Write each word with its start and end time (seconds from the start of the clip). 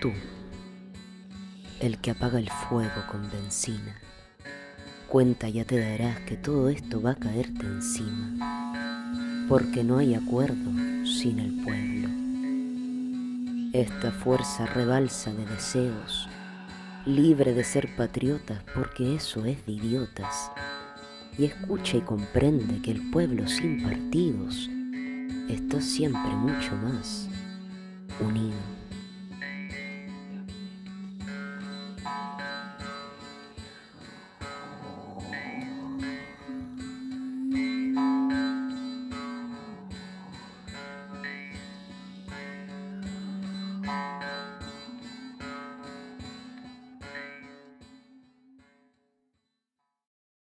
tú, 0.00 0.12
el 1.80 1.98
que 1.98 2.10
apaga 2.10 2.38
el 2.38 2.50
fuego 2.50 3.06
con 3.10 3.30
benzina. 3.30 3.96
Cuenta 5.08 5.48
ya 5.48 5.64
te 5.64 5.80
darás 5.80 6.20
que 6.20 6.36
todo 6.36 6.68
esto 6.68 7.00
va 7.00 7.12
a 7.12 7.16
caerte 7.16 7.64
encima, 7.66 9.46
porque 9.48 9.82
no 9.82 9.98
hay 9.98 10.14
acuerdo 10.14 10.70
sin 11.04 11.38
el 11.38 11.62
pueblo. 11.64 12.08
Esta 13.72 14.12
fuerza 14.12 14.66
rebalsa 14.66 15.32
de 15.32 15.46
deseos, 15.46 16.28
libre 17.06 17.54
de 17.54 17.64
ser 17.64 17.94
patriotas, 17.96 18.62
porque 18.74 19.14
eso 19.14 19.44
es 19.44 19.64
de 19.66 19.72
idiotas. 19.72 20.50
Y 21.38 21.44
escucha 21.44 21.96
y 21.96 22.00
comprende 22.00 22.82
que 22.82 22.90
el 22.90 23.10
pueblo 23.10 23.46
sin 23.46 23.82
partidos 23.82 24.68
está 25.48 25.80
siempre 25.80 26.32
mucho 26.32 26.74
más 26.76 27.28
unido. 28.20 28.77